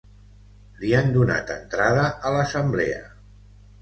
Li 0.83 0.93
han 0.99 1.11
donat 1.17 1.53
entrada 1.57 2.07
a 2.29 2.33
l'assemblea. 2.37 3.03